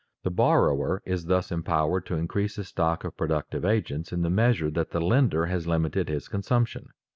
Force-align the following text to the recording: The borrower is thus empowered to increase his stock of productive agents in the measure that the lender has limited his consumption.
The 0.23 0.31
borrower 0.31 1.03
is 1.05 1.25
thus 1.27 1.51
empowered 1.51 2.07
to 2.07 2.15
increase 2.15 2.55
his 2.55 2.69
stock 2.69 3.03
of 3.03 3.15
productive 3.15 3.63
agents 3.63 4.11
in 4.11 4.23
the 4.23 4.31
measure 4.31 4.71
that 4.71 4.89
the 4.89 4.99
lender 4.99 5.45
has 5.45 5.67
limited 5.67 6.09
his 6.09 6.27
consumption. 6.27 6.87